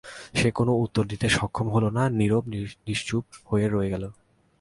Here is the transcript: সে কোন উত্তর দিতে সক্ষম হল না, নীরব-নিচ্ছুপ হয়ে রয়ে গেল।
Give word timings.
সে 0.33 0.49
কোন 0.51 0.67
উত্তর 0.75 1.03
দিতে 1.07 1.27
সক্ষম 1.29 1.67
হল 1.69 1.85
না, 1.89 2.03
নীরব-নিচ্ছুপ 2.09 3.25
হয়ে 3.45 3.67
রয়ে 3.69 3.89
গেল। 3.89 4.03